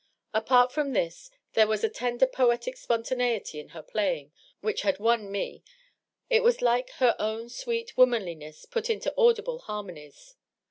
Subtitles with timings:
[0.33, 5.31] Apart from this, there was a tender poetic spontaneity in her playing which had won
[5.31, 5.61] me;
[6.27, 10.37] it was like her own sweet womanliness put into audible harmonies.